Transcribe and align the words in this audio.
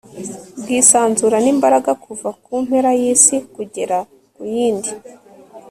bwisanzurana 0.61 1.49
imbaraga 1.55 1.91
kuva 2.03 2.29
ku 2.43 2.51
mpera 2.65 2.89
y'isi 2.99 3.35
kugera 3.55 3.97
ku 4.33 4.41
yindi 4.53 4.91